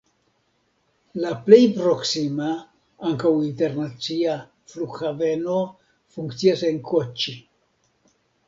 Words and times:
La 1.25 1.33
plej 1.49 1.59
proksima 1.75 2.47
(ankaŭ 3.11 3.33
internacia) 3.49 4.39
flughaveno 4.73 5.61
funkcias 6.17 6.65
en 6.73 6.85
Koĉi. 6.93 7.39